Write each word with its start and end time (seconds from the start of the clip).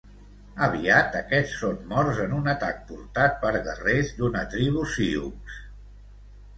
Aviat, 0.67 1.17
aquests 1.19 1.57
són 1.65 1.77
morts 1.91 2.23
en 2.25 2.35
un 2.39 2.51
atac 2.55 2.81
portat 2.89 3.39
per 3.47 3.55
guerrers 3.71 4.13
d'una 4.19 4.45
tribu 4.57 4.91
sioux. 4.99 5.59